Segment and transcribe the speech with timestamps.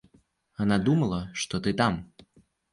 [0.55, 2.11] Она думала, что ты там.